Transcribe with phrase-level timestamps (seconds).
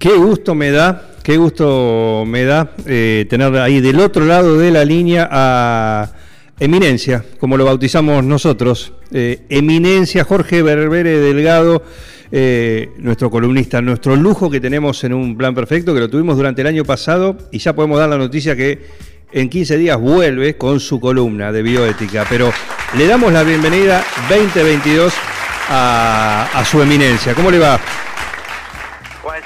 [0.00, 4.70] Qué gusto me da, qué gusto me da eh, tener ahí del otro lado de
[4.70, 6.10] la línea a
[6.58, 8.94] Eminencia, como lo bautizamos nosotros.
[9.12, 11.82] Eh, Eminencia Jorge Berbere Delgado,
[12.32, 16.62] eh, nuestro columnista, nuestro lujo que tenemos en un plan perfecto, que lo tuvimos durante
[16.62, 18.78] el año pasado y ya podemos dar la noticia que
[19.32, 22.24] en 15 días vuelve con su columna de bioética.
[22.26, 22.50] Pero
[22.96, 25.12] le damos la bienvenida 2022
[25.68, 27.34] a, a su eminencia.
[27.34, 27.78] ¿Cómo le va?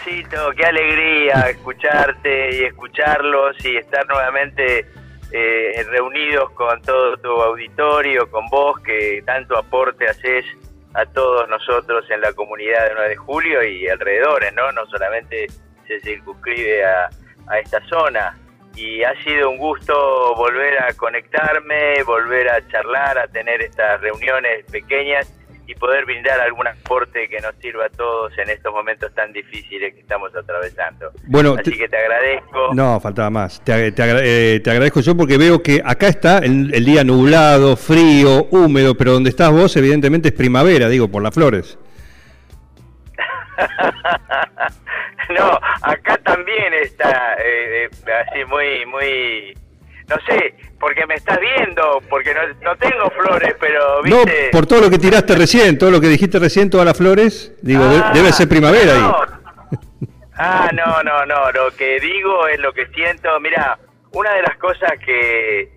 [0.05, 4.85] Qué alegría escucharte y escucharlos y estar nuevamente
[5.33, 10.45] eh, reunidos con todo tu auditorio, con vos, que tanto aporte haces
[10.93, 14.71] a todos nosotros en la comunidad de 9 de julio y alrededores, ¿no?
[14.73, 15.47] No solamente
[15.87, 17.09] se circunscribe a,
[17.47, 18.37] a esta zona.
[18.77, 24.67] Y ha sido un gusto volver a conectarme, volver a charlar, a tener estas reuniones
[24.71, 25.33] pequeñas
[25.67, 29.95] y poder brindar algún aporte que nos sirva a todos en estos momentos tan difíciles
[29.95, 31.11] que estamos atravesando.
[31.27, 32.75] Bueno, Así te- que te agradezco.
[32.75, 33.63] No, faltaba más.
[33.65, 36.85] Te, ag- te agra- eh, te agradezco yo porque veo que acá está el, el
[36.85, 41.79] día nublado, frío, húmedo, pero donde estás vos evidentemente es primavera, digo, por las flores.
[45.31, 49.57] no, acá también está eh, eh, así muy, muy,
[50.09, 54.51] no sé, porque me estás viendo, porque no, no tengo flores, pero No, viste.
[54.53, 57.85] por todo lo que tiraste recién, todo lo que dijiste recién, todas las flores, digo,
[57.87, 59.17] de- Ah, debe ser primavera no.
[59.17, 59.79] ahí.
[60.37, 63.39] Ah, no, no, no, lo que digo es lo que siento.
[63.41, 63.79] Mira,
[64.13, 65.71] una de las cosas que,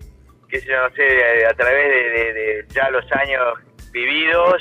[0.48, 3.54] que yo no sé, a través de, de- de ya los años
[3.92, 4.60] vividos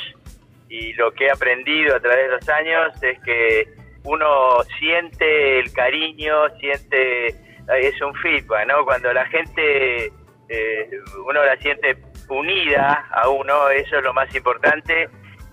[0.69, 3.67] y lo que he aprendido a través de los años es que
[4.03, 7.35] uno siente el cariño, siente,
[7.75, 8.85] es un feedback, ¿no?
[8.85, 10.11] Cuando la gente,
[10.49, 10.89] eh,
[11.25, 11.97] uno la siente
[12.29, 15.09] unida a uno, eso es lo más importante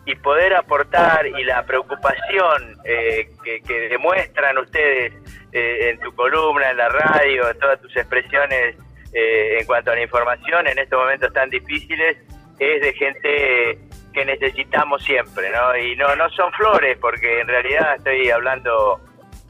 [0.07, 5.13] y poder aportar y la preocupación eh, que, que demuestran ustedes
[5.53, 8.77] eh, en tu columna, en la radio, en todas tus expresiones
[9.15, 12.17] eh, en cuanto a la información en estos momentos tan difíciles,
[12.59, 13.79] es de gente
[14.13, 15.77] que necesitamos siempre, ¿no?
[15.77, 19.01] Y no, no son flores, porque en realidad estoy hablando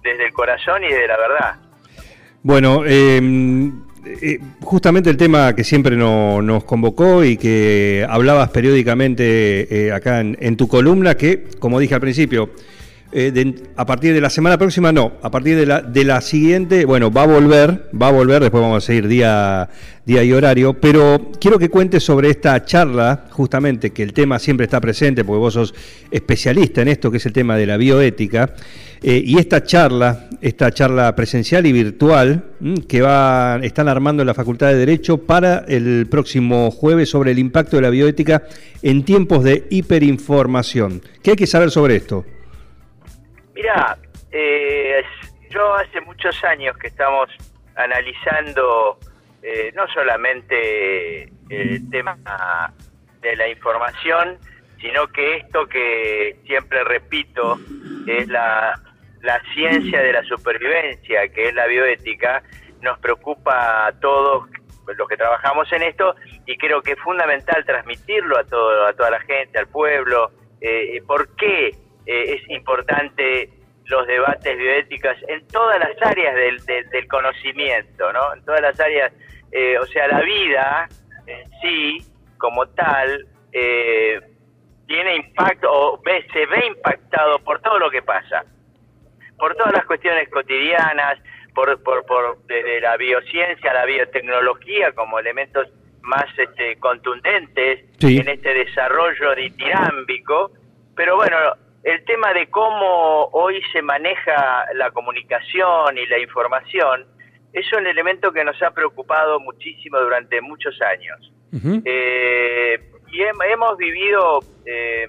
[0.02, 1.56] desde el corazón y de la verdad.
[2.44, 3.70] Bueno, eh,
[4.20, 10.20] eh, justamente el tema que siempre no- nos convocó y que hablabas periódicamente eh, acá
[10.20, 12.50] en, tu columna, que, como dije al principio,
[13.12, 16.84] eh, a partir de la semana próxima no, a partir de la, de la siguiente,
[16.84, 19.70] bueno, va a volver, va a volver, después vamos a seguir día,
[20.04, 24.64] día y horario, pero quiero que cuentes sobre esta charla, justamente, que el tema siempre
[24.64, 25.74] está presente, porque vos sos
[26.10, 28.52] especialista en esto, que es el tema de la bioética,
[29.06, 34.26] eh, y esta charla, esta charla presencial y virtual, mm, que va, están armando en
[34.26, 38.44] la Facultad de Derecho para el próximo jueves sobre el impacto de la bioética
[38.82, 41.02] en tiempos de hiperinformación.
[41.22, 42.24] ¿Qué hay que saber sobre esto?
[43.54, 43.98] Mira,
[44.32, 45.02] eh,
[45.50, 47.28] yo hace muchos años que estamos
[47.76, 48.98] analizando
[49.42, 52.16] eh, no solamente el tema
[53.20, 54.38] de la información,
[54.80, 57.58] sino que esto que siempre repito
[58.06, 58.80] es la,
[59.24, 62.42] la ciencia de la supervivencia, que es la bioética,
[62.80, 64.44] nos preocupa a todos
[64.96, 66.14] los que trabajamos en esto
[66.46, 70.30] y creo que es fundamental transmitirlo a todo a toda la gente, al pueblo.
[70.60, 71.68] Eh, ¿Por qué
[72.06, 73.48] eh, es importante
[73.86, 78.34] los debates bioéticas en todas las áreas del, del, conocimiento, ¿no?
[78.34, 79.12] En todas las áreas,
[79.52, 80.88] eh, o sea, la vida
[81.26, 81.98] en sí,
[82.38, 84.20] como tal, eh,
[84.86, 88.44] tiene impacto o ve, se ve impactado por todo lo que pasa,
[89.44, 91.18] por todas las cuestiones cotidianas,
[91.54, 95.68] por, por, por desde la biociencia, la biotecnología como elementos
[96.00, 98.16] más este, contundentes Sí.
[98.20, 100.50] en este desarrollo ditirámbico,
[100.96, 101.36] pero bueno,
[101.82, 107.04] el tema de cómo hoy se maneja la comunicación y la información
[107.52, 111.20] es un elemento que nos ha preocupado muchísimo durante muchos años.
[111.84, 112.78] Eh,
[113.12, 115.06] y hem- hemos vivido eh,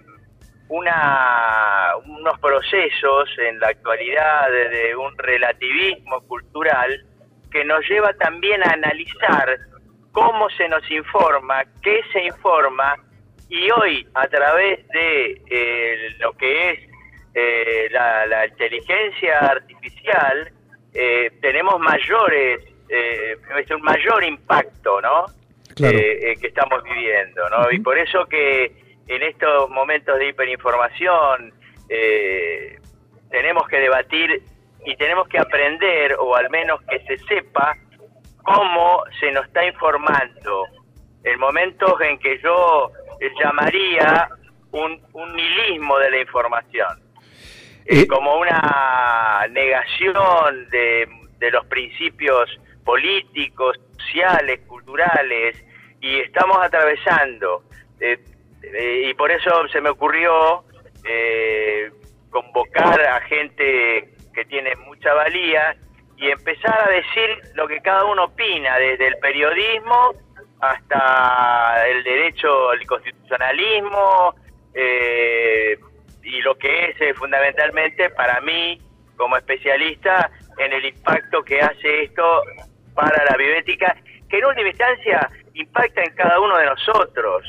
[0.69, 7.05] una, unos procesos en la actualidad de, un relativismo cultural
[7.51, 9.59] que nos lleva también a analizar
[10.11, 12.95] cómo se nos informa, qué se informa,
[13.49, 16.79] y hoy a través de eh, lo que es
[17.35, 20.51] eh, la, la inteligencia artificial,
[20.93, 25.25] eh, tenemos mayores, eh, es un mayor impacto, ¿no?
[25.75, 25.97] Claro.
[25.97, 27.69] Eh, eh, que estamos viviendo, ¿no?
[27.69, 28.71] Y por eso que
[29.07, 31.53] en estos momentos de hiperinformación
[31.89, 32.79] eh,
[33.29, 34.43] tenemos que debatir
[34.85, 37.75] y tenemos que aprender, o al menos que se sepa,
[38.43, 40.65] cómo se nos está informando.
[41.23, 42.91] En momentos en que yo
[43.41, 44.29] llamaría
[44.71, 47.05] un, un nihilismo de la información,
[47.87, 52.49] Eh, como una negación de, de los principios
[52.83, 55.55] políticos, sociales, culturales,
[56.01, 57.61] y estamos atravesando,
[57.99, 58.17] eh,
[59.01, 60.63] y por eso se me ocurrió
[61.03, 61.91] eh,
[62.29, 65.75] convocar a gente que tiene mucha valía
[66.17, 70.13] y empezar a decir lo que cada uno opina, desde el periodismo
[70.59, 74.33] hasta el derecho, el constitucionalismo,
[74.73, 75.77] eh,
[76.23, 78.81] y lo que es eh, fundamentalmente para mí,
[79.15, 82.43] como especialista, en el impacto que hace esto
[82.93, 83.95] para la bioética,
[84.29, 87.43] que en última instancia impacta en cada uno de nosotros.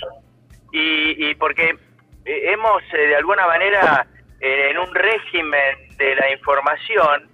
[0.73, 1.77] Y, y porque
[2.25, 4.07] eh, hemos, eh, de alguna manera,
[4.39, 7.29] en un régimen de la información,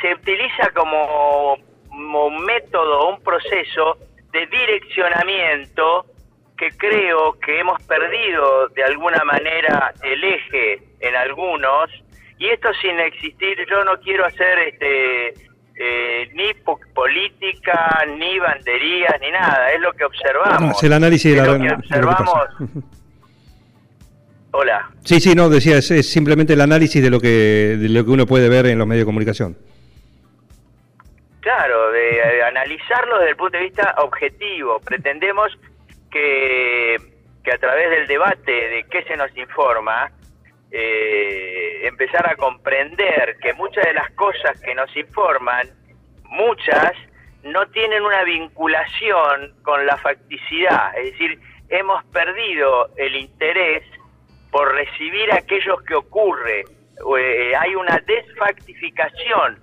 [0.00, 1.56] se utiliza como,
[1.88, 3.98] como un método, un proceso
[4.32, 6.06] de direccionamiento
[6.56, 11.90] que creo que hemos perdido de alguna manera el eje en algunos.
[12.38, 15.34] Y esto sin existir yo no quiero hacer este
[15.76, 20.92] eh, ni po- política ni banderías ni nada es lo que observamos No, es el
[20.92, 22.32] análisis de la- lo que de lo que pasa.
[22.32, 22.84] observamos
[24.52, 28.04] hola Sí, sí, no, decía, es, es simplemente el análisis de lo que de lo
[28.04, 29.56] que uno puede ver en los medios de comunicación.
[31.40, 34.80] Claro, de, eh, analizarlo desde el punto de vista objetivo.
[34.80, 35.52] Pretendemos
[36.10, 36.96] que,
[37.44, 40.10] que a través del debate de qué se nos informa,
[40.76, 45.68] eh, empezar a comprender que muchas de las cosas que nos informan,
[46.24, 46.92] muchas,
[47.44, 50.98] no tienen una vinculación con la facticidad.
[50.98, 51.38] Es decir,
[51.68, 53.84] hemos perdido el interés
[54.50, 56.64] por recibir aquellos que ocurre.
[57.18, 59.60] Eh, hay una desfactificación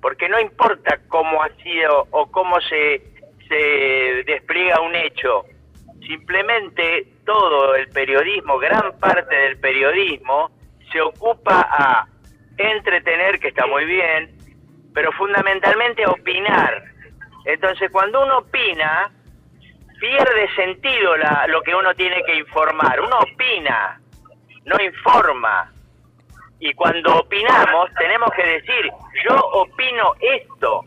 [0.00, 3.02] porque no importa cómo ha sido o cómo se,
[3.48, 5.44] se despliega un hecho,
[6.06, 10.50] simplemente todo el periodismo, gran parte del periodismo,
[10.90, 12.06] se ocupa a
[12.56, 14.36] entretener, que está muy bien,
[14.94, 16.84] pero fundamentalmente a opinar.
[17.44, 19.10] Entonces, cuando uno opina,
[20.02, 23.00] pierde sentido la, lo que uno tiene que informar.
[23.00, 24.00] Uno opina,
[24.64, 25.72] no informa.
[26.58, 28.90] Y cuando opinamos, tenemos que decir,
[29.24, 30.84] yo opino esto.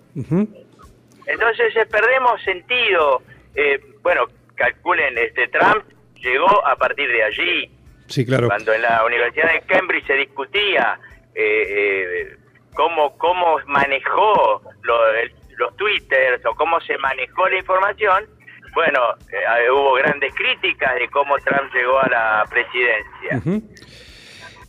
[1.26, 3.22] Entonces eh, perdemos sentido.
[3.56, 5.86] Eh, bueno, calculen, este Trump
[6.26, 7.70] llegó a partir de allí.
[8.08, 8.48] Sí, claro.
[8.48, 11.00] Cuando en la Universidad de Cambridge se discutía
[11.34, 12.38] eh, eh,
[12.74, 18.26] cómo, cómo manejó lo- el- los twitters o cómo se manejó la información,
[18.74, 19.00] bueno,
[19.32, 23.38] eh, hubo grandes críticas de cómo Trump llegó a la presidencia.
[23.38, 23.64] Ujú.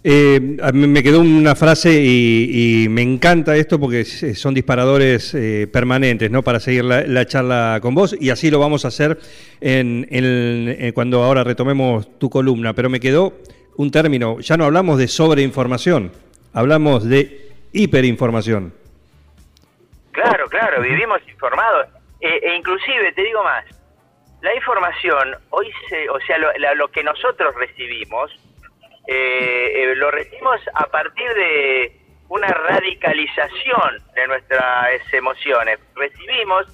[0.09, 4.55] Eh, a mí me quedó una frase y, y me encanta esto porque s- son
[4.55, 6.43] disparadores eh, permanentes ¿no?
[6.43, 9.19] para seguir la, la charla con vos y así lo vamos a hacer
[9.61, 12.73] en, en cuando ahora retomemos tu columna.
[12.73, 13.33] Pero me quedó
[13.77, 16.13] un término, ya no hablamos de sobreinformación,
[16.53, 18.73] hablamos de hiperinformación.
[20.13, 21.89] Claro, claro, vivimos informados.
[22.21, 23.65] Eh, e inclusive, te digo más,
[24.41, 28.31] la información, hoy se, o sea, lo que nosotros recibimos,
[29.07, 35.79] eh, eh, lo recibimos a partir de una radicalización de nuestras emociones.
[35.95, 36.67] Recibimos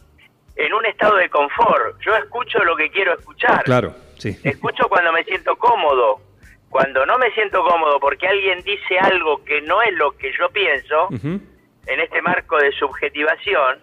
[0.57, 2.01] en un estado de confort.
[2.01, 3.65] Yo escucho lo que quiero escuchar.
[3.65, 4.37] Claro, sí.
[4.45, 6.21] Escucho cuando me siento cómodo.
[6.69, 10.49] Cuando no me siento cómodo porque alguien dice algo que no es lo que yo
[10.51, 13.79] pienso, en este marco de subjetivación,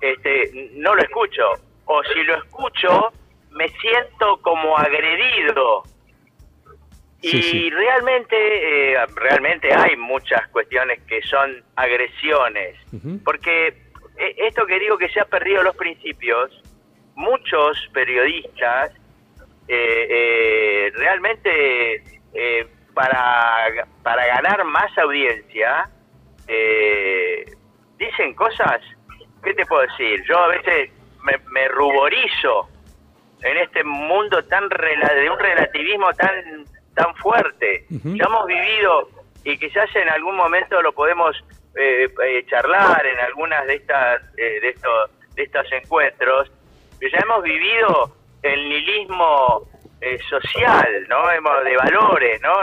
[0.00, 1.42] este, no lo escucho.
[1.84, 3.12] O si lo escucho,
[3.50, 5.82] me siento como agredido.
[7.20, 7.70] Sí, y sí.
[7.70, 12.76] realmente, eh, realmente hay muchas cuestiones que son agresiones.
[13.24, 13.74] Porque
[14.18, 16.50] esto que digo que se ha perdido los principios,
[17.14, 18.92] muchos periodistas
[19.68, 22.02] eh, eh, realmente
[22.34, 25.88] eh, para, para ganar más audiencia
[26.46, 27.44] eh,
[27.98, 28.80] dicen cosas,
[29.44, 30.22] ¿qué te puedo decir?
[30.28, 30.90] Yo a veces
[31.22, 32.68] me, me ruborizo
[33.42, 37.84] en este mundo tan rela- de un relativismo tan tan fuerte.
[37.90, 38.16] Ujú.
[38.16, 39.08] Ya hemos vivido
[39.44, 41.36] y quizás en algún momento lo podemos
[41.78, 46.50] eh, eh, charlar en algunas de estas eh, de estos de estos encuentros.
[47.00, 49.68] Ya hemos vivido el nihilismo
[50.00, 51.30] eh, social, ¿no?
[51.30, 52.54] Hemos, de valores, ¿no?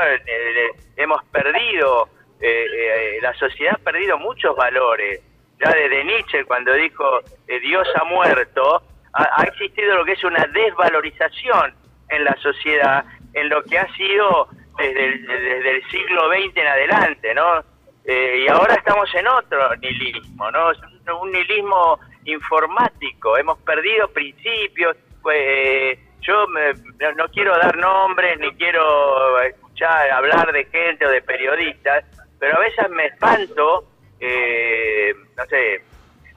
[0.98, 2.10] Hemos perdido,
[3.22, 5.22] la sociedad ha perdido muchos valores.
[5.58, 10.46] Ya desde Nietzsche, cuando dijo Dios ha muerto, ha, ha existido lo que es una
[10.48, 11.74] desvalorización
[12.10, 16.68] en la sociedad, en lo que ha sido desde el, desde el siglo XX en
[16.68, 17.75] adelante, ¿no?
[18.08, 20.72] Eh, y ahora estamos en otro nihilismo, ¿no?
[20.72, 20.78] Es
[21.22, 23.38] un nihilismo informático.
[23.38, 24.96] Hemos perdido principios.
[25.22, 26.74] Pues, eh, yo me-
[27.16, 32.06] no, quiero dar nombres ni quiero escuchar hablar de gente o de periodistas,
[32.40, 33.86] pero a veces me espanto.
[34.20, 35.84] eh, no sé,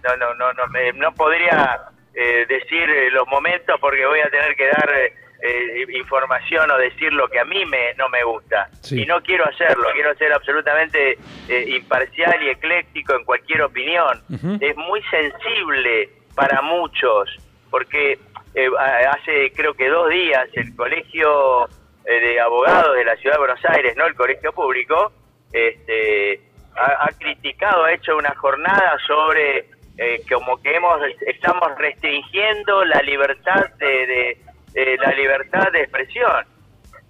[0.02, 1.80] no, no, no, no, me- no podría
[2.12, 4.92] eh, decir eh, los momentos porque voy a tener que dar
[5.42, 8.68] eh, información o decir lo que a mí me, no me gusta.
[8.82, 9.02] Sí.
[9.02, 11.18] Y no quiero hacerlo, quiero ser absolutamente
[11.48, 14.20] eh, imparcial y ecléctico en cualquier opinión.
[14.60, 17.28] Es muy sensible para muchos,
[17.70, 18.18] porque
[18.54, 18.68] eh,
[19.10, 21.66] hace creo que dos días el colegio
[22.04, 25.12] eh, de abogados de la ciudad de Buenos Aires, no el colegio público,
[25.52, 26.40] este,
[26.76, 29.66] ha, ha criticado, ha hecho una jornada sobre
[29.98, 34.38] eh, como que hemos estamos restringiendo la libertad de, de-
[34.72, 36.44] de la libertad de expresión.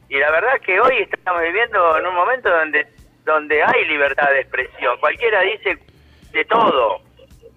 [0.09, 2.87] Y la verdad que hoy estamos viviendo en un momento donde
[3.25, 4.97] donde hay libertad de expresión.
[5.01, 5.77] Cualquiera dice
[6.33, 7.01] de todo.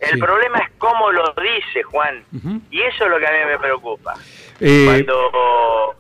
[0.01, 0.19] El Sí.
[0.19, 2.23] problema es cómo lo dice Juan.
[2.69, 4.15] Y eso es lo que a mí me preocupa.
[4.59, 5.95] Eh, cuando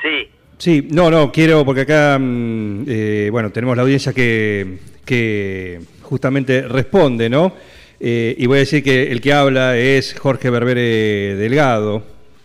[0.00, 0.30] sí.
[0.56, 6.62] Sí, no, no, quiero, porque acá, mm, eh, bueno, tenemos la audiencia que, que justamente
[6.68, 7.52] responde, ¿no?
[8.00, 12.02] Eh, y voy a decir que el que habla es Jorge Berbere Delgado,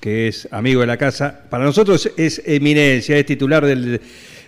[0.08, 1.38] que es amigo de la casa.
[1.50, 4.00] Para nosotros es eminencia, es titular del-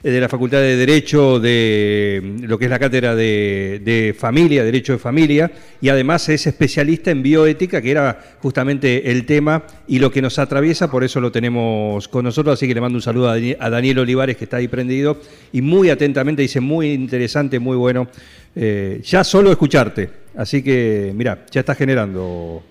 [0.02, 5.00] de la Facultad de Derecho de lo que es la cátedra de, familia, Derecho de
[5.00, 5.52] Familia,
[5.82, 10.40] y además es especialista en bioética, que era justamente el tema y lo que nos
[10.40, 14.00] atraviesa, por eso lo tenemos con nosotros, así que le mando un saludo a Daniel
[14.00, 15.20] Olivares, que está ahí prendido,
[15.52, 18.08] y muy atentamente dice, muy interesante, muy bueno,
[18.56, 22.64] eh, ya solo escucharte, así que, mira, ya está generando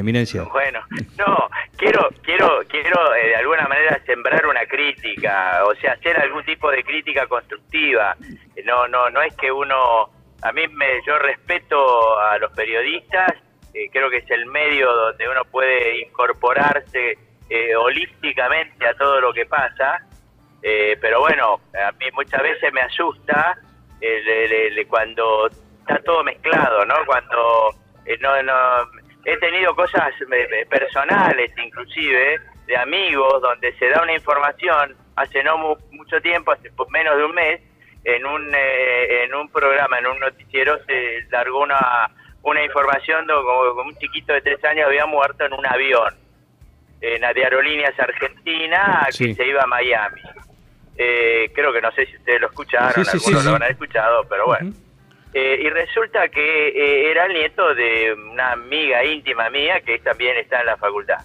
[0.00, 0.42] eminencia.
[0.44, 0.80] Bueno,
[1.18, 6.44] no, quiero, quiero, quiero eh, de alguna manera sembrar una crítica, o sea, hacer algún
[6.44, 8.16] tipo de crítica constructiva.
[8.64, 10.10] No, no, no es que uno,
[10.42, 13.32] a mí me, yo respeto a los periodistas,
[13.74, 19.32] eh, creo que es el medio donde uno puede incorporarse eh, holísticamente a todo lo
[19.32, 20.00] que pasa,
[20.62, 23.56] eh, pero bueno, a mí muchas veces me asusta
[24.00, 26.94] eh, le- le- cuando está todo mezclado, ¿no?
[27.06, 27.70] Cuando
[28.04, 28.52] eh, no, no,
[29.26, 35.42] he tenido cosas eh, eh, personales, inclusive, de amigos, donde se da una información hace
[35.42, 37.60] no mu- mucho tiempo, hace menos de un mes,
[38.04, 42.08] en un, eh, en un programa, en un noticiero, se largó una,
[42.42, 46.14] una información de como, un chiquito de tres años había muerto en un avión,
[47.00, 49.26] en de Aerolíneas Argentina, Sí.
[49.28, 50.22] que se iba a Miami.
[50.98, 54.24] Eh, creo que no sé si ustedes lo escucharon, Sí, sí, algunos lo habrán escuchado,
[54.28, 54.72] pero bueno.
[55.34, 60.36] Eh, y resulta que eh, era el nieto de una amiga íntima mía que también
[60.38, 61.18] está en la facultad.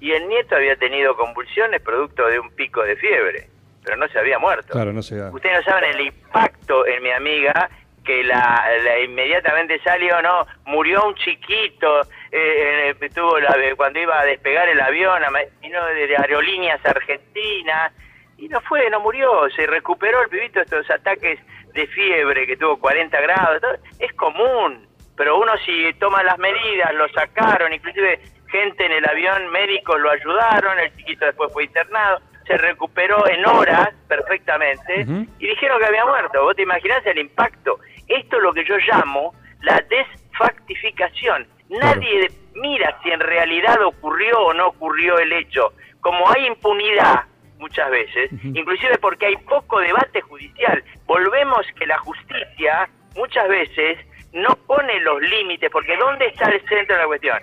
[0.00, 3.46] Y el nieto había tenido convulsiones producto de un pico de fiebre,
[3.84, 4.72] pero no se había muerto.
[4.72, 5.30] Claro, no se da.
[5.30, 7.70] Ustedes no saben el impacto en mi amiga
[8.04, 12.00] que la, la inmediatamente salió, no, murió un chiquito,
[12.32, 15.22] eh, eh, tuvo la- cuando iba a despegar el avión,
[15.60, 17.92] vino de, de aerolíneas argentinas,
[18.38, 21.38] y no fue, no murió, se recuperó el pibito de estos ataques
[21.72, 23.62] de fiebre que tuvo 40 grados,
[23.98, 24.86] es común,
[25.16, 30.10] pero uno si toma las medidas, lo sacaron, inclusive gente en el avión, médicos lo
[30.10, 35.06] ayudaron, el chiquito después fue internado, se recuperó en horas perfectamente
[35.38, 36.42] y dijeron que había muerto.
[36.42, 37.78] ¿Vos te imaginás el impacto?
[38.08, 41.46] Esto es lo que yo llamo la desfactificación.
[41.68, 45.72] Nadie mira si en realidad ocurrió o no ocurrió el hecho.
[46.00, 47.24] Como hay impunidad
[47.62, 53.98] muchas veces, inclusive porque hay poco debate judicial, volvemos que la justicia muchas veces
[54.32, 57.38] no pone los límites, porque ¿dónde está el centro de la cuestión?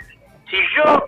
[0.50, 1.08] Si yo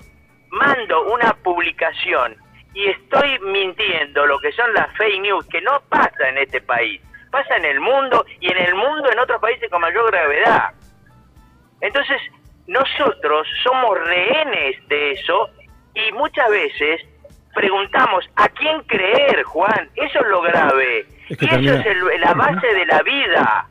[0.51, 2.38] mando una publicación
[2.74, 7.01] y estoy mintiendo lo que son las fake news, que no pasa en este país,
[7.32, 10.70] pasa en el mundo y en el mundo en otros países con mayor gravedad.
[11.82, 12.22] Entonces,
[12.68, 15.50] nosotros somos rehenes de eso
[15.96, 17.01] y muchas veces
[17.53, 19.89] preguntamos a quién creer, Juan.
[19.96, 21.05] Eso es lo grave.
[21.29, 23.67] Es que y eso es el- la base de la vida.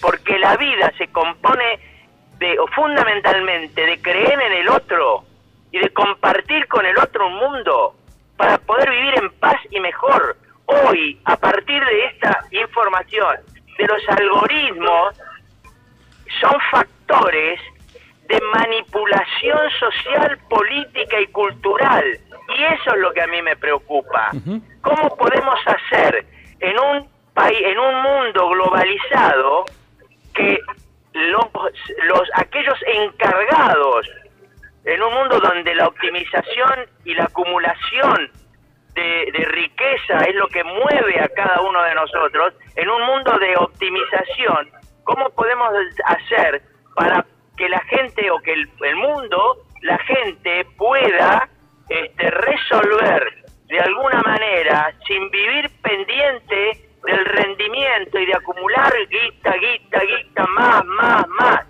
[0.00, 1.78] Porque la vida se compone
[2.38, 5.24] de, o fundamentalmente de creer en el otro
[5.72, 7.94] y de compartir con el otro un mundo
[8.36, 10.36] para poder vivir en paz y mejor.
[10.66, 13.36] Hoy, a partir de esta información,
[13.78, 15.16] de los algoritmos,
[16.40, 17.60] son factores
[18.28, 22.04] de manipulación social, política y cultural
[22.56, 24.30] Y eso es lo que a mí me preocupa.
[24.80, 26.24] ¿Cómo podemos hacer
[26.60, 29.64] en un país, en un mundo globalizado,
[30.34, 30.58] que
[31.12, 31.48] los,
[32.04, 34.06] los aquellos encargados
[34.84, 38.30] en un mundo donde la optimización y la acumulación
[38.94, 43.38] de, de, riqueza es lo que mueve a cada uno de nosotros, en un mundo
[43.38, 44.70] de optimización,
[45.04, 45.70] ¿cómo podemos
[46.06, 46.62] hacer
[46.94, 51.48] para que la gente o que el, el mundo, la gente pueda
[51.88, 60.00] este, resolver de alguna manera, sin vivir pendiente del rendimiento y de acumular guita, guita,
[60.00, 61.60] guita, más, más, más.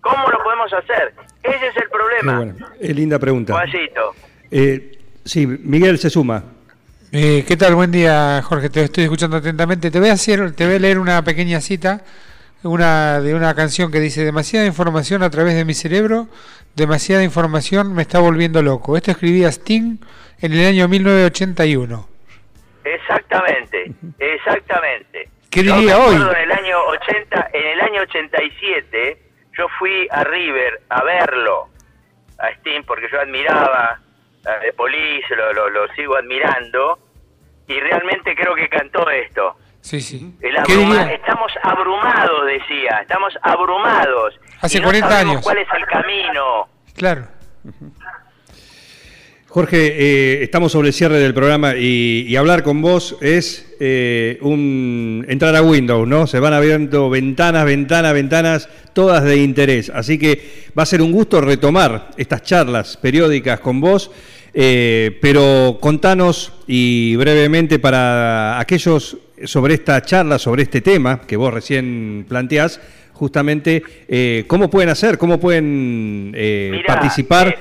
[0.00, 1.14] ¿Cómo lo podemos hacer?
[1.42, 2.36] Ese es el problema.
[2.36, 3.52] Bueno, es linda pregunta.
[3.52, 4.14] Juancito.
[4.50, 6.42] Eh, sí, Miguel se suma.
[7.10, 7.74] Eh, ¿Qué tal?
[7.74, 8.68] Buen día, Jorge.
[8.70, 9.90] Te estoy escuchando atentamente.
[9.90, 12.02] Te voy a hacer, te voy a leer una pequeña cita,
[12.62, 16.28] una de una canción que dice demasiada información a través de mi cerebro,
[16.74, 18.96] demasiada información me está volviendo loco.
[18.96, 19.98] Esto escribía Sting
[20.40, 22.08] en el año 1981.
[22.84, 25.28] Exactamente, exactamente.
[25.50, 26.16] ¿Qué diría hoy?
[26.16, 29.18] En el año 80, en el año 87,
[29.56, 31.68] yo fui a River a verlo
[32.38, 34.00] a Sting porque yo admiraba
[34.46, 36.98] a The Police, lo, lo, lo sigo admirando
[37.66, 39.56] y realmente creo que cantó esto.
[39.88, 40.34] Sí, sí.
[40.42, 41.14] El ¿Qué abruma- diría?
[41.14, 44.34] estamos abrumados, decía, estamos abrumados.
[44.60, 45.44] Hace y no 40 sabemos años.
[45.44, 46.68] ¿Cuál es el camino?
[46.94, 47.26] Claro.
[49.48, 54.38] Jorge, eh, estamos sobre el cierre del programa y, y hablar con vos es eh,
[54.42, 56.26] un entrar a Windows, ¿no?
[56.26, 59.88] Se van abriendo ventanas, ventanas, ventanas, todas de interés.
[59.88, 64.10] Así que va a ser un gusto retomar estas charlas periódicas con vos,
[64.52, 71.52] eh, pero contanos y brevemente para aquellos sobre esta charla, sobre este tema que vos
[71.52, 72.80] recién planteás,
[73.12, 77.56] justamente eh, cómo pueden hacer, cómo pueden eh, Mirá, participar.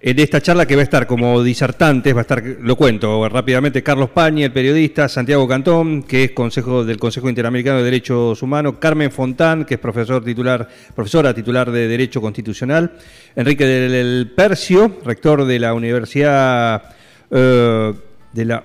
[0.00, 3.26] eh, de esta charla que va a estar como disertantes, va a estar, lo cuento
[3.28, 8.42] rápidamente, Carlos Pañi, el periodista, Santiago Cantón, que es consejo del Consejo Interamericano de Derechos
[8.42, 12.92] Humanos, Carmen Fontán, que es profesor titular, profesora titular de Derecho Constitucional,
[13.34, 16.82] Enrique del, Percio, rector de la Universidad
[17.30, 17.94] eh,
[18.32, 18.64] de la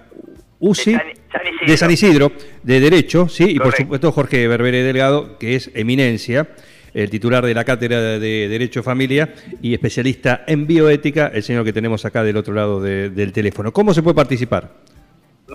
[0.60, 0.98] UCI,
[1.32, 2.32] San- de San Isidro,
[2.64, 6.48] de Derecho, sí, y por supuesto Jorge Berbere Delgado, que es eminencia,
[6.94, 11.72] el titular de la Cátedra de Derecho Familia y especialista en bioética, el señor que
[11.74, 13.72] tenemos acá del otro lado de- del teléfono.
[13.72, 14.70] ¿Cómo se puede participar?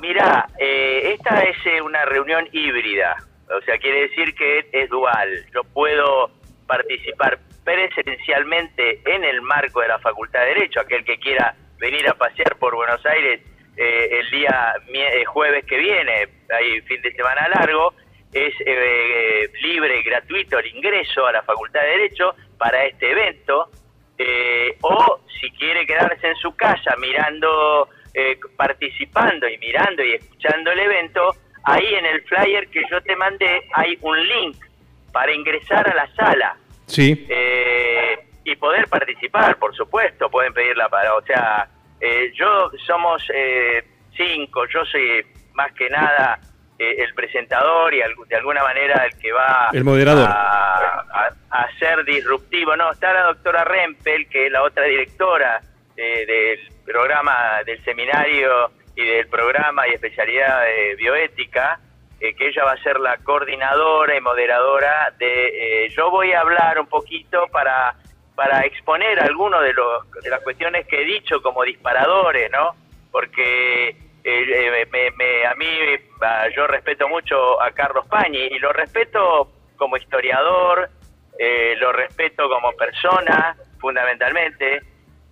[0.01, 3.17] Mira, eh, esta es eh, una reunión híbrida,
[3.49, 5.29] o sea, quiere decir que es dual.
[5.53, 6.31] Yo puedo
[6.67, 12.15] participar presencialmente en el marco de la Facultad de Derecho, aquel que quiera venir a
[12.15, 13.41] pasear por Buenos Aires
[13.77, 17.95] eh, el día eh, jueves que viene, hay fin de semana largo,
[18.33, 23.71] es eh, libre y gratuito el ingreso a la Facultad de Derecho para este evento,
[24.19, 30.73] eh, o si quiere quedarse en su casa mirando, eh, participando y mirando y escuchando
[30.73, 31.35] el evento,
[31.65, 34.57] ahí en el flyer que yo te mandé hay un link
[35.13, 36.57] para ingresar a la sala.
[36.87, 41.69] Sí, eh, y poder participar, por supuesto, pueden pedirla para, o sea,
[42.01, 43.83] eh, yo somos eh,
[44.17, 46.39] cinco, yo soy más que nada
[46.79, 50.29] eh, el presentador y de alguna manera el que va El moderador.
[50.29, 52.75] A, a- a ser disruptivo.
[52.77, 55.61] No, está la doctora Rempel, que es la otra directora
[55.97, 61.79] eh, del programa, del seminario y del programa y especialidad de bioética,
[62.19, 65.85] eh, que ella va a ser la coordinadora y moderadora de...
[65.87, 67.95] eh, yo voy a hablar un poquito para,
[68.35, 69.73] para exponer algunos de,
[70.23, 72.75] de las cuestiones que he dicho como disparadores, ¿no?
[73.13, 75.67] Porque eh, eh, me- me- a mí,
[76.57, 80.89] yo respeto mucho a Carlos Pañi y lo respeto como historiador,
[81.39, 84.83] eh, lo respeto como persona, fundamentalmente,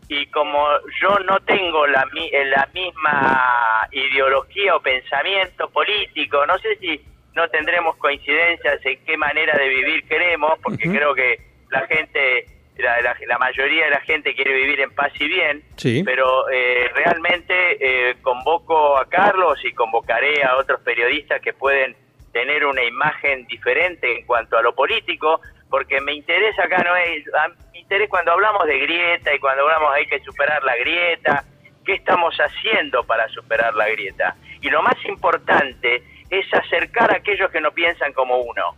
[0.09, 0.67] y como
[1.01, 7.01] yo no tengo la, eh, la misma ideología o pensamiento político, no sé si
[7.35, 11.39] no tendremos coincidencias en qué manera de vivir queremos, porque creo que
[11.71, 12.45] la gente,
[12.79, 16.03] la, la- la mayoría de la gente quiere vivir en paz y bien, Sí.
[16.05, 17.77] pero eh, realmente
[18.11, 21.95] eh, convoco a Carlos y convocaré a otros periodistas que pueden
[22.33, 27.25] tener una imagen diferente en cuanto a lo político, porque me interesa acá, no es,
[27.73, 31.45] me interesa cuando hablamos de grieta y cuando hablamos hay que superar la grieta,
[31.85, 34.35] ¿qué estamos haciendo para superar la grieta?
[34.63, 38.75] Y lo más importante es acercar a aquellos que no piensan como uno.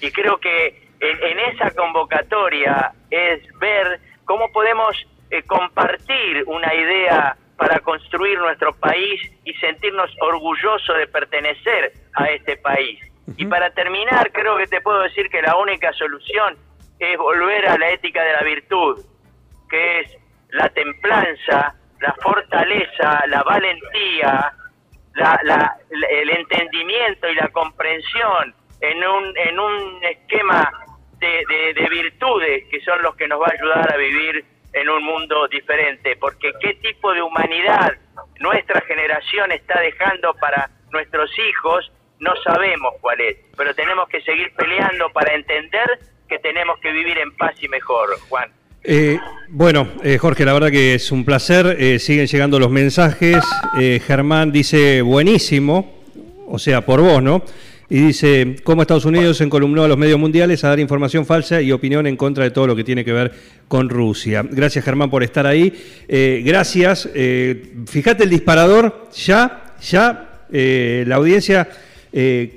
[0.00, 4.96] Y creo que en, en esa convocatoria es ver cómo podemos
[5.30, 12.56] eh, compartir una idea para construir nuestro país y sentirnos orgullosos de pertenecer a este
[12.56, 13.00] país.
[13.36, 16.56] Y para terminar, creo que te puedo decir que la única solución
[16.98, 19.04] es volver a la ética de la virtud,
[19.68, 20.16] que es
[20.50, 24.52] la templanza, la fortaleza, la valentía,
[25.14, 30.70] la, la- el entendimiento y la comprensión en un, en un esquema
[31.20, 34.88] de, de- de virtudes que son los que nos va a ayudar a vivir en
[34.88, 36.16] un mundo diferente.
[36.20, 37.92] Porque qué tipo de humanidad
[38.40, 44.52] nuestra generación está dejando para nuestros hijos, no sabemos cuál es, pero tenemos que seguir
[44.56, 45.86] peleando para entender
[46.28, 48.50] que tenemos que vivir en paz y mejor, Juan.
[48.84, 51.76] Eh, bueno, eh, Jorge, la verdad que es un placer.
[51.78, 53.38] eh, siguen llegando los mensajes.
[53.78, 56.02] Eh, Germán dice buenísimo,
[56.46, 57.42] o sea, por vos, ¿no?
[57.90, 61.72] Y dice, cómo Estados Unidos encolumnó a los medios mundiales a dar información falsa y
[61.72, 63.32] opinión en contra de todo lo que tiene que ver
[63.66, 64.44] con Rusia.
[64.48, 65.72] Gracias, Germán, por estar ahí.
[66.06, 67.08] Eh, gracias.
[67.14, 71.68] Eh, fíjate el disparador, ya, ya, eh, la audiencia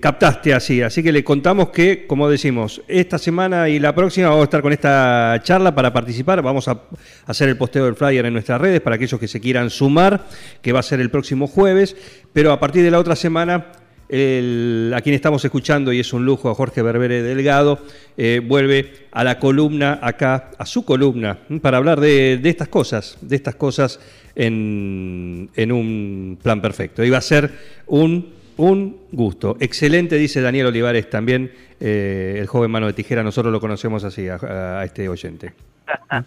[0.02, 0.82] captaste así.
[0.82, 4.62] Así que le contamos que, como decimos, esta semana y la próxima vamos a estar
[4.62, 6.42] con esta charla para participar.
[6.42, 6.82] Vamos a
[7.28, 10.26] hacer el posteo del flyer en nuestras redes para aquellos que se quieran sumar,
[10.62, 11.96] que va a ser el próximo jueves.
[12.34, 13.68] Pero a partir de la otra semana
[14.12, 17.80] el- a quien estamos escuchando, y es un lujo, a Jorge Berbere Delgado,
[18.18, 23.18] eh, vuelve a la columna acá, a su columna, para hablar de, de estas cosas,
[23.22, 24.00] de estas cosas
[24.36, 27.04] en, en un plan perfecto.
[27.04, 27.50] Y va a ser
[27.88, 29.58] un, un gusto.
[29.60, 34.28] Excelente, dice Daniel Olivares también, eh, el joven mano de tijera, nosotros lo conocemos así,
[34.28, 34.36] a,
[34.80, 35.54] a este oyente.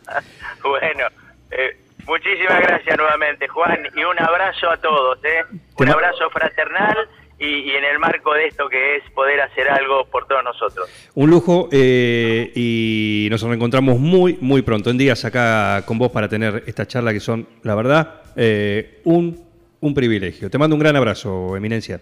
[0.62, 1.07] Bueno,
[1.51, 5.44] eh, muchísimas gracias nuevamente, Juan, y un abrazo a todos, ¿eh?
[5.79, 6.97] Un abrazo fraternal
[7.45, 10.89] y, y en el marco de esto que es poder hacer algo por todos nosotros.
[11.15, 16.29] Un lujo eh, y nos reencontramos muy, muy pronto en días acá con vos para
[16.29, 19.45] tener esta charla que son, la verdad, eh, un,
[19.81, 20.51] un privilegio.
[20.51, 22.01] Te mando un gran abrazo, Eminencia.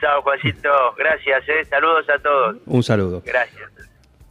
[0.00, 1.64] Chao, Juancito, gracias, ¿eh?
[1.64, 2.56] Saludos a todos.
[2.66, 3.22] Un saludo.
[3.24, 3.70] Gracias.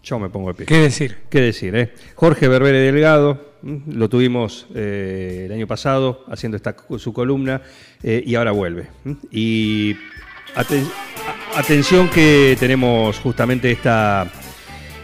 [0.03, 0.65] Yo me pongo de pie.
[0.65, 1.17] ¿Qué decir?
[1.29, 1.75] ¿Qué decir?
[1.75, 1.93] eh?
[2.15, 7.61] Jorge Berbere Delgado, mm, lo tuvimos eh, el año pasado haciendo esta, su columna
[8.03, 8.87] eh, y ahora vuelve.
[9.05, 9.11] mm.
[9.31, 9.93] Y
[10.55, 10.89] aten-
[11.55, 14.29] atención que tenemos justamente esta,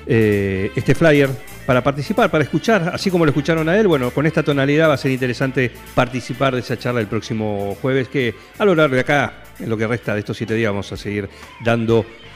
[0.05, 1.29] eh, este flyer
[1.65, 4.95] para participar, para escuchar, así como lo escucharon a él, bueno, con esta tonalidad va
[4.95, 9.01] a ser interesante participar de esa charla el próximo jueves, que a lo largo de
[9.01, 11.29] acá, en lo que resta de estos siete días, vamos a seguir
[11.63, 12.03] dando